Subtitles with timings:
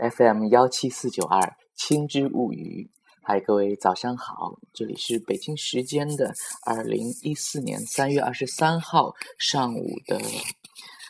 [0.00, 1.38] FM 幺七四九二
[1.74, 2.90] 《青之物语》。
[3.22, 6.32] 嗨，各位早上好，这里是北京时间的
[6.64, 10.18] 二零一四年三月二十三号上午的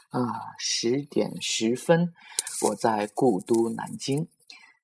[0.09, 2.13] 啊十点十分，
[2.63, 4.27] 我在故都南京，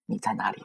[0.06, 0.62] 你在哪里？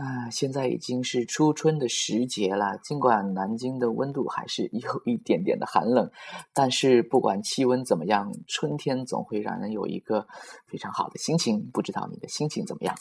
[0.00, 2.78] 啊，现在已经是初春的时节了。
[2.84, 6.08] 尽管南京的温度还是 有一点点的寒冷，
[6.54, 10.28] 但是不管气温怎么样，春天总会让人有一个
[10.68, 11.68] 非常好的心情。
[11.72, 12.94] 不知道你的心情怎么样？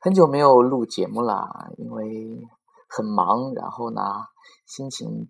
[0.00, 2.40] 很久没有录节目了，因为
[2.88, 4.00] 很忙，然后呢，
[4.64, 5.28] 心情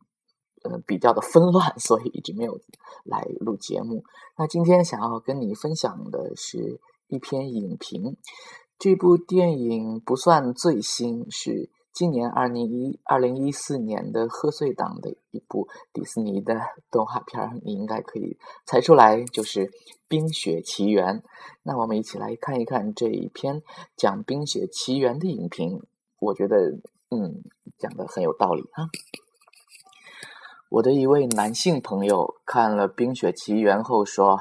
[0.63, 2.61] 呃比较的纷乱，所以一直没有
[3.03, 4.05] 来录节目。
[4.39, 8.17] 那今天想要跟你分享的是一篇影评。
[8.83, 16.61] 这部电影不算最新，是今年二零一二零一四年的贺岁档的一部迪士尼的
[16.91, 18.37] 动画片，你应该可以
[18.67, 19.67] 猜出来，就是
[20.09, 21.21] 《冰雪奇缘》。
[21.63, 23.63] 那我们一起来看一看这一篇
[23.97, 25.81] 讲《冰雪奇缘》的影评，
[26.19, 26.73] 我觉得，
[27.11, 27.45] 嗯，
[27.79, 28.91] 讲的很有道理啊。
[30.71, 34.41] 我的一位男性朋友看了《冰雪奇缘》后说。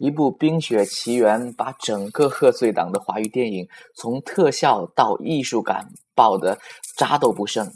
[0.00, 6.58] 一部《冰雪奇缘》把整个贺岁档的华语电影从特效到艺术感爆得
[6.96, 7.70] 渣都不剩。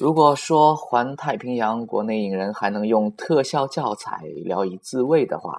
[0.00, 5.52] 如果说《环太平洋》国内影人还能用特效教材聊以自慰的话，《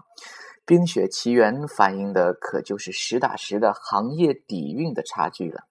[0.66, 5.62] 冰雪奇缘》反映的可就是实打实的行业底蕴的差距了。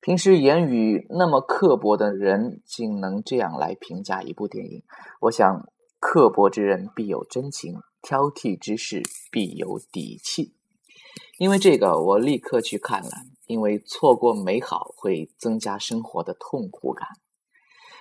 [0.00, 4.82] 平时言语那么刻薄的人，竟能这样来评价一部电影，
[5.20, 5.68] 我想
[6.00, 7.74] 刻薄之人必有真情。
[8.04, 9.02] 挑剔之事
[9.32, 10.52] 必有底气，
[11.38, 13.10] 因为这个我立刻去看了。
[13.46, 17.06] 因为错过美好会增加生活的痛苦感。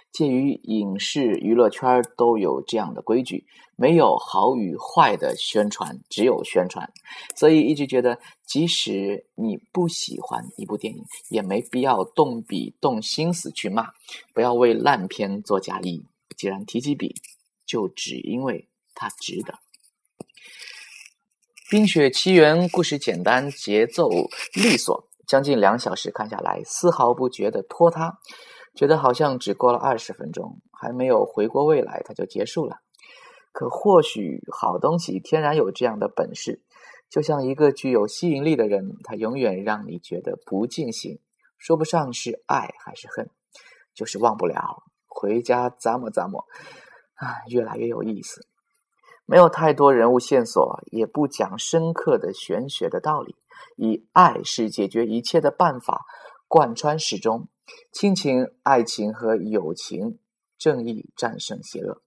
[0.09, 3.45] 鉴于影视娱乐圈都有这样的规矩，
[3.75, 6.89] 没有好与坏的宣传，只有宣传。
[7.35, 13.87] 所以一直觉得，即使你不喜欢一部电影，也没必要动笔动心思去骂，
[14.33, 16.05] 不要为烂片做嫁衣。
[16.37, 17.15] 既然提起笔，
[17.65, 19.53] 就只因为它值得。
[21.69, 24.09] 《冰雪奇缘》故事简单，节奏
[24.53, 28.19] 利索，将近两小时看下来，丝毫不觉得拖沓，
[28.75, 32.77] 觉得好像只过了二十分钟，还没有回过味来，它就结束了。
[33.51, 36.61] 可或许好东西天然有这样的本事，
[37.09, 41.19] 就像一个具有吸引力的人，他永远让你觉得不尽兴，
[41.57, 43.29] 说不上是爱还是恨，
[43.95, 44.83] 就是忘不了。
[45.07, 46.45] 回家咂摸咂摸，
[47.15, 48.47] 啊，越来越有意思。
[49.25, 53.35] 没有太多人物线索，也不讲深刻的玄学的道理，
[53.77, 56.05] 以爱是解决一切的办法
[56.47, 57.47] 贯穿始终，
[57.91, 60.19] 亲情、爱情和友情，
[60.59, 62.02] 正义战胜邪恶。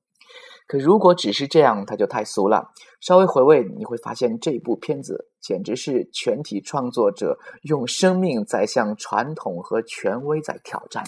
[0.66, 2.72] 可如果只是这样，它就太俗了。
[3.00, 11.04] 稍微回味，你会发现这部片子简直是全体创作者用生命在向传统和权威在挑战。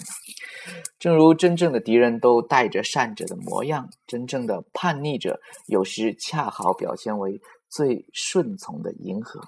[0.97, 9.41] 正如真正的敌人都带着善者的模样，真正的叛逆者有时恰好表现为最顺从的迎合。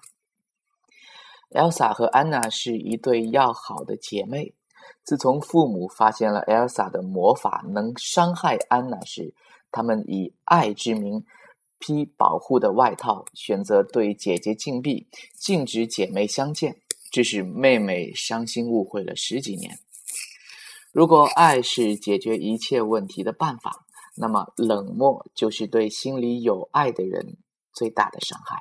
[1.52, 4.56] Elsa 和安娜是一对要好的姐妹。
[5.04, 9.34] 自从父母发现了 Elsa 的魔法能伤害安娜时，
[9.72, 11.24] 他们以爱之名
[11.80, 19.80] 披保护的外套，选择对姐姐禁闭，禁止姐妹相见，致使妹妹伤心误会了十几年。
[20.92, 23.86] 如果爱是解决一切问题的办法，
[24.18, 27.38] 那么冷漠就是对心里有爱的人
[27.74, 28.58] 最大的伤害。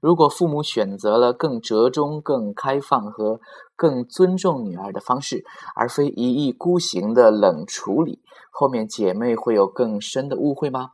[0.00, 3.40] 如果父母选择了更折中、更开放和
[3.74, 8.20] 更尊重女儿的方式，而非一意孤行的冷处理，
[8.60, 10.90] 后面姐妹会有更深的误会吗？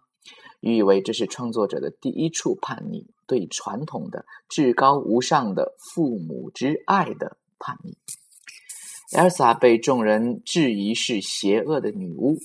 [0.61, 7.97] 你以为这是创作者的第一处叛逆，对传统的至高无上的父母之爱的叛逆。
[9.17, 12.37] Elsa 被众人质疑是邪恶的女巫。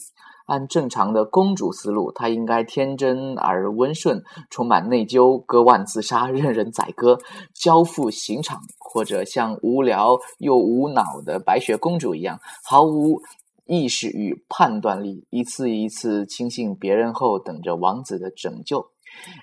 [0.46, 7.20] 按正常的公主思路，她应该天真而温顺，充满内疚，割腕自杀，任人宰割，
[7.54, 13.22] 交付刑场，或者像无聊又无脑的白雪公主一样，毫无
[13.70, 18.90] 意识与判断力，一次一次轻信别人后，等着王子的拯救。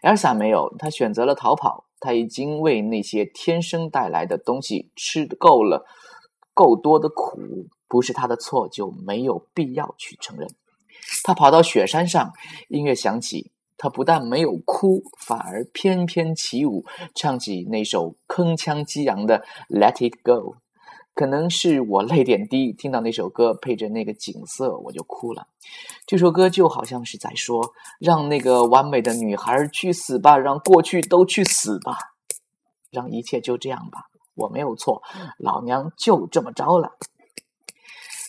[0.03, 1.85] Elsa 没有，她选择了逃跑。
[2.01, 5.87] 她已经为那些天生带来的东西吃够了
[6.53, 7.39] 够多的苦，
[7.87, 10.49] 不是她的错，就没有必要去承认。
[11.23, 12.33] 他跑到雪山上，
[12.69, 16.85] 音乐响起，他不但没有哭，反而翩翩起舞，
[17.15, 19.39] 唱起那首铿锵激昂的
[19.69, 20.55] 《Let It Go》。
[21.17, 25.49] 可能是我泪点低，听到那首歌配着那个景色，我就哭了。
[26.07, 31.97] 这首歌就好像是在说：“让那个完美的女孩去死吧，让过去都去死吧，
[32.91, 34.03] 让一切就这样吧，
[34.35, 35.03] 我没有错，
[35.39, 36.91] 老娘就这么着了。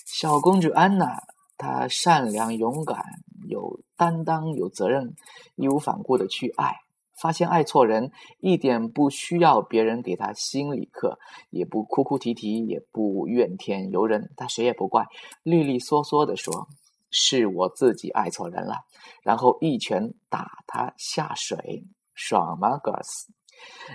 [0.06, 1.18] 小公主安娜，
[1.57, 3.04] 她善良、勇敢、
[3.50, 5.13] 有担当、有责任，
[5.57, 6.78] 义无反顾的去爱。
[7.22, 11.18] 发现爱错人，一点不需要别人给他心理课，
[11.50, 15.06] 也不哭哭啼啼，也不怨天尤人，他谁也不怪，
[15.44, 16.68] 利利索索的说
[17.10, 18.75] ：“是我自己爱错人了。”
[19.24, 23.25] 然后一拳打他下水，爽吗，girls？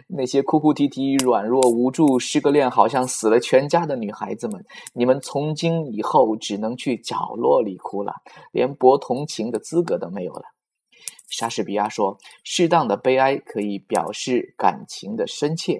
[0.08, 4.60] 那些哭哭啼啼、软弱无助、失个恋、好像死了全家的女孩子们，
[4.92, 8.12] 你们从今以后只能去角落里哭了，
[8.50, 10.42] 连博同情的资格都没有了。
[11.32, 15.78] 莎士比亚说：“适当的悲哀可以表示感情的深切，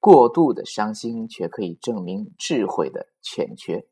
[0.00, 3.86] 过度的伤心却可以证明智慧的欠缺。”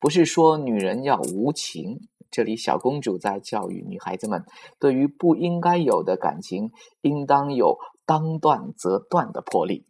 [0.00, 2.00] 不是说女人要无情，
[2.32, 4.44] 这里小公主在教育女孩子们，
[4.80, 9.86] 对于不应该有的感情，应当有当断则断的魄力。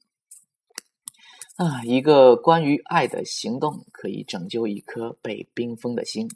[1.57, 6.29] 啊，一个关于爱的行动，可以拯救一颗被冰封的心。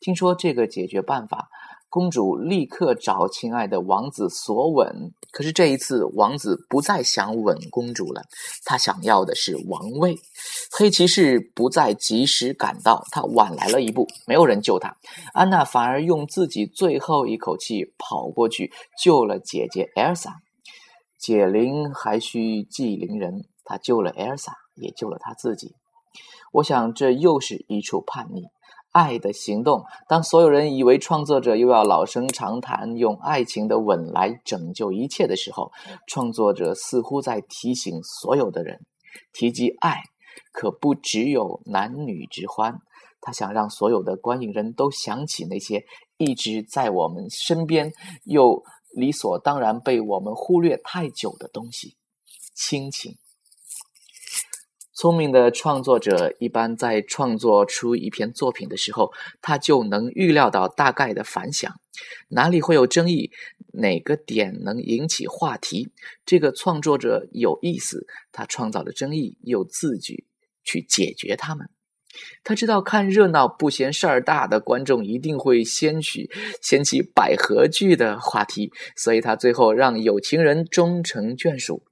[0.00, 1.48] 听说这个解决办法。
[1.92, 8.22] 公主立刻找亲爱的王子索吻，可是这一次王子不再想吻公主了，
[8.64, 10.16] 他想要的是王位。
[10.70, 14.96] 黑骑士不再及时赶到，他晚来了一步，没有人救他。
[15.34, 18.72] 安娜反而用自己最后一口气跑过去
[19.04, 20.36] 救了姐姐艾尔莎。
[21.18, 25.74] 解铃还需系铃人，他救了艾尔莎，也救了他自己。
[26.52, 28.46] 我想这又是一处叛逆。
[28.92, 29.84] 爱的行动。
[30.06, 35.72] 当所有人以为创作者又要老生常谈，用爱情的吻来拯救一切的时候，
[36.06, 38.80] 创作者似乎在提醒所有的人：
[39.32, 40.02] 提及爱，
[40.52, 42.78] 可不只有男女之欢。
[43.20, 45.84] 他想让所有的观影人都想起那些
[46.16, 47.92] 一直在我们身边，
[48.24, 48.62] 又
[48.94, 51.96] 理所当然被我们忽略太久的东西——
[52.54, 53.16] 亲情。
[55.02, 61.74] 聪明的创作者一般在创作出一篇作品的时候，他就能预料到大概的反响，
[62.28, 63.32] 哪里会有争议，
[63.72, 65.90] 哪个点能引起话题。
[66.24, 70.24] 这个创作者有意思，他创造了争议，又自己
[70.62, 71.68] 去解决他们。
[72.44, 81.82] 他知道看热闹不嫌事儿大的观众一定会掀起掀起百合剧的话题，所以他最后让有情人终成眷属。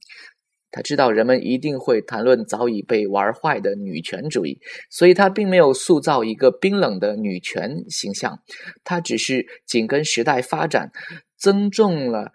[0.71, 8.41] 他知道人们一定会谈论早已被玩坏的女权主义，所以他并没有塑造一个冰冷的女权形象，
[8.85, 10.93] 他只是紧跟时代发展，
[11.37, 12.33] 增重了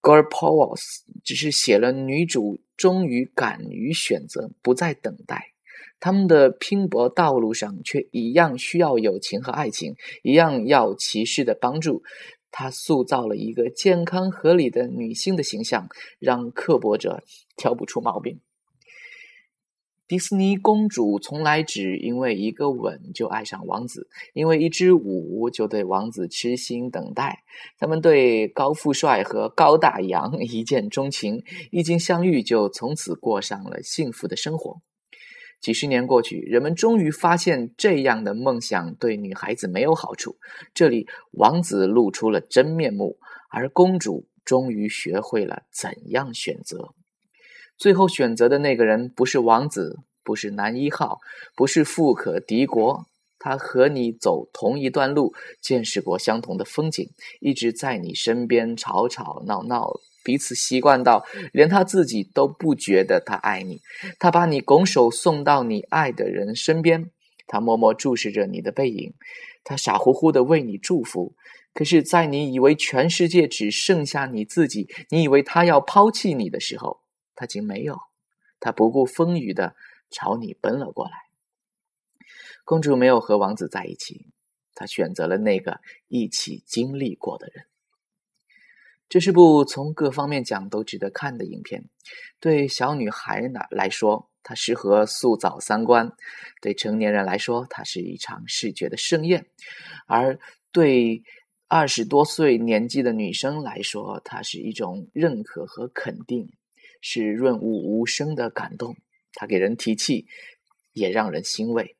[0.00, 5.52] girl powers，只是写了女主终于敢于选择，不再等待，
[6.00, 12.02] 他们的拼搏道路上却一样需要友情和爱情，一样要骑士的帮助。
[12.56, 15.88] 他塑造了一个健康合理的女性的形象，
[16.20, 17.24] 让刻薄者
[17.56, 18.40] 挑不出毛病。
[20.06, 27.42] 迪士尼公主从来只因为一个吻就爱上王子，因为一支舞就对王子痴心等待。
[27.78, 34.82] 他们对高富帅和高大洋一见钟情，一经相遇就从此过上了幸福的生活。
[35.58, 40.36] 几十年过去，人们终于发现这样的梦想对女孩子没有好处。
[40.74, 43.18] 这里，王子露出了真面目，
[43.48, 46.94] 而公主终于学会了怎样选择。
[47.76, 51.20] 最后选择的那个人不是王子，不是男一号，
[51.56, 53.06] 不是富可敌国。
[53.38, 60.00] 他和你走同一段路，见识过相同的风景，一直在你身边吵吵闹闹。
[60.22, 63.82] 彼此习惯到连他自己都不觉得他爱你，
[64.18, 67.10] 他把你拱手送到你爱的人身边，
[67.46, 69.12] 他默默注视着你的背影，
[69.62, 71.34] 他傻乎乎的为你祝福。
[71.74, 77.00] 可是，在你以为全世界只剩下你自己，你以为他要抛弃你的时候，
[77.34, 78.00] 他竟没有，
[78.60, 79.74] 他不顾风雨的
[80.10, 81.12] 朝你奔了过来。
[82.64, 84.32] 公主没有和王子在一起，
[84.74, 87.66] 她选择了那个一起经历过的人。
[89.08, 91.84] 这是部从各方面讲都值得看的影片。
[92.40, 96.08] 对小女孩呢来说，它适合塑造三观；
[96.62, 99.42] 对成年人来说，它是一场视觉的盛宴；
[100.06, 100.38] 而
[100.72, 101.22] 对
[101.68, 106.50] 二十多岁年纪的女生来说，它是一种认可和肯定，
[107.06, 108.96] 是润物无声的感动。
[109.34, 110.26] 它给人提气，
[110.94, 111.96] 也让人欣慰。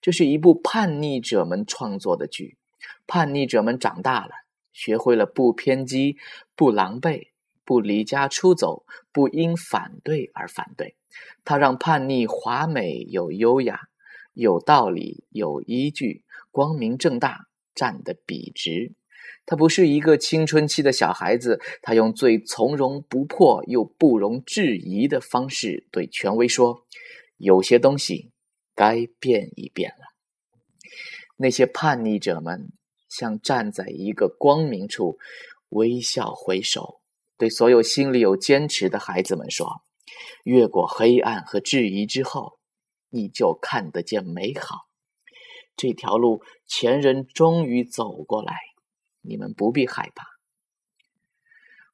[0.00, 2.56] 这是一部叛逆者们创作的剧，
[3.06, 4.30] 叛逆者们长大了。
[4.72, 6.16] 学会了不偏激、
[6.56, 7.28] 不狼狈、
[7.66, 10.96] 不离家出走、不因反对而反对。
[11.44, 13.88] 他让叛逆华美有优雅、
[14.32, 18.94] 有道理有依据、光明正大、站得笔直。
[19.50, 26.86] 他不是一个青春期的小孩子，他用最从容不迫又不容置疑的方式对权威说
[27.36, 28.30] ：“有些东西
[28.76, 30.14] 该变一变了。”
[31.36, 32.70] 那些叛逆者们
[33.08, 35.18] 像站在一个光明处，
[35.70, 37.00] 微笑回首，
[37.36, 39.82] 对所有心里有坚持的孩子们说
[40.46, 42.60] ：“越过黑暗和质疑之后，
[43.08, 44.86] 你就看得见美好。”
[45.76, 48.54] 这条路，前人终于走过来，
[49.22, 50.26] 你们不必害怕。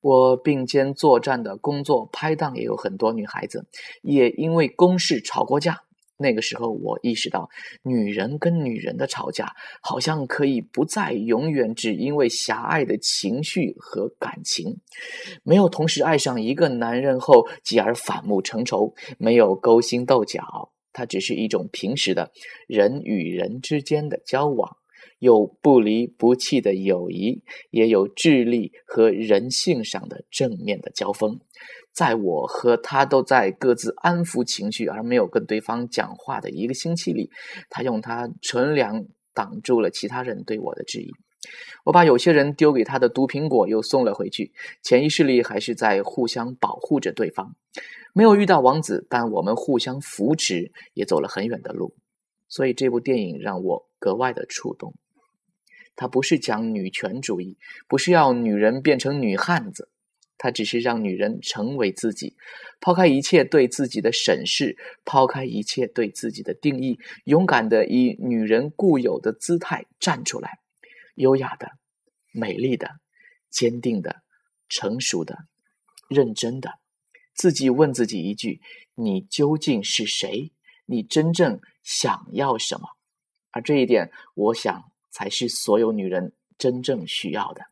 [0.01, 3.67] 我并肩作战的工作拍档也有很多女孩子，
[4.03, 5.81] 也因为公事吵过架。
[6.19, 7.51] 那个时候，我意识到，
[7.83, 14.81] 女人跟女人的吵架，好像可以不再永远只因为狭隘的情绪和感情，
[15.43, 20.73] 没有同时爱上一个男人后继而反目成仇，没有勾心斗角。
[20.93, 22.33] 它只是一种平时的
[22.67, 24.79] 人与人之间的交往，
[25.19, 31.41] 有不离不弃的友谊，也有智力和人性上的正面的交锋。
[31.93, 37.31] 在我和他都在各自安抚情绪而没有跟对方讲话的一个星期里，
[37.71, 41.11] 他用他纯良挡住了其他人对我的质疑。
[41.85, 47.55] 我把有些人丢给他的毒苹果又送了回去，潜意识里还是在互相保护着对方。
[48.13, 51.95] 没有遇到王子，但我们互相扶持，也走了很远的路。
[52.49, 54.95] 所以这部电影让我格外的触动。
[55.97, 57.57] 它不是讲女权主义，
[57.89, 59.89] 不是要女人变成女汉子，
[60.39, 62.37] 它只是让女人成为自己，
[62.81, 70.59] 抛开一切对自己的审视，抛开一切对自己的定义，勇敢的以女人固有的姿态站出来，
[71.15, 71.73] 优雅的、
[72.33, 73.01] 美丽的、
[73.51, 74.23] 坚定的、
[74.69, 75.47] 成熟的、
[76.09, 76.79] 认真的。
[77.35, 78.61] 自己问自己一句：
[78.95, 80.53] 你究竟是谁？
[80.85, 82.89] 你真正想要什么？
[83.51, 84.85] 而这一点，我想
[85.17, 87.63] 才是所有女人真正需要的。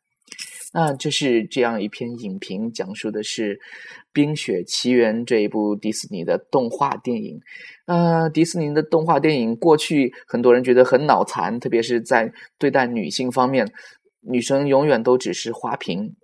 [0.72, 3.56] 那这是这样一篇影评，讲述的是
[4.14, 7.38] 《冰雪奇缘》这一部迪士尼的动画电影。
[7.84, 13.70] 呃，迪士尼的动画电影过去很多人觉得很脑残，特别是在对待女性方面，
[14.22, 16.16] 女生永远都只是花瓶。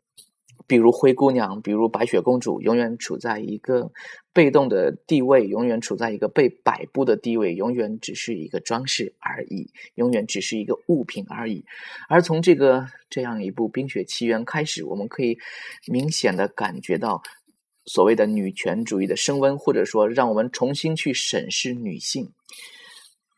[0.70, 3.90] 比如灰姑娘，比如白雪公主，永远处在一个
[4.32, 11.64] 被动的地位，永远处在一个被摆布的地位，永远只是一个装饰而已，永远只是一个物品而已。
[12.08, 15.36] 而从这个这样一部《冰雪奇缘》开始，我们可以
[15.88, 17.20] 明显的感觉到
[17.86, 22.30] 所谓的女权主义的升温，或者说让我们重新去审视女性。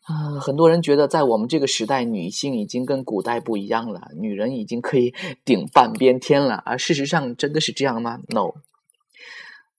[0.03, 6.57] 啊，很多人觉得在我们这个时代，女性已经跟古代不一样了，女人已经可以顶半边天了。
[6.67, 8.51] 而事实上，真的是这样吗？No，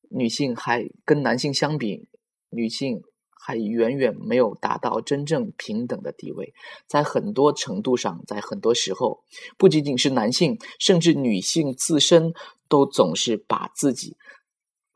[0.10, 2.08] 女性还跟男性相比，
[2.50, 3.02] 女性
[3.32, 6.54] 还远远没有达到真正平等的地位。
[6.88, 9.26] 在很多程度上，在很多时候，
[9.58, 12.34] 不仅仅是男性，甚至女性自身
[12.70, 14.16] 都总是把自己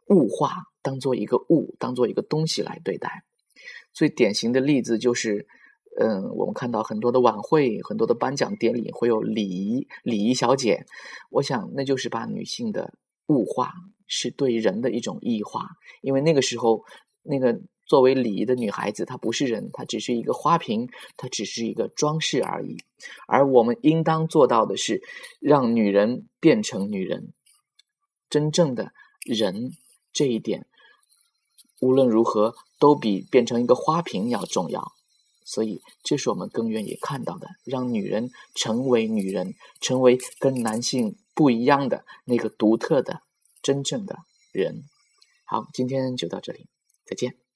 [0.07, 3.23] 物化，当做一个物，当做一个东西来对待。
[3.97, 5.47] 最典型的例子就是，
[5.99, 10.85] 嗯，我们看到很多的晚会、很多的颁奖典礼会有礼仪礼仪小姐，
[11.31, 12.93] 我想那就是把女性的
[13.25, 13.73] 物化，
[14.05, 15.65] 是对人的一种异化。
[16.01, 16.83] 因为那个时候，
[17.23, 22.77] 那个作为礼仪的女孩子，她不是人，她只是一个花瓶，她只是一个装饰而已。
[23.27, 25.01] 而我们应当做到的是，
[25.39, 27.33] 让女人变成女人，
[28.29, 28.91] 真正的
[29.25, 29.71] 人
[30.13, 30.67] 这一点。
[31.79, 34.93] 无论如何，都比变成一个花瓶要重要，
[35.45, 43.21] 所以这是我们更愿意看到的：让女人成为女人，成为跟男性不一样的那个独特的、
[43.61, 44.19] 真正的
[44.51, 44.83] 人。
[45.45, 46.65] 好，今天就到这里，
[47.05, 47.46] 再见。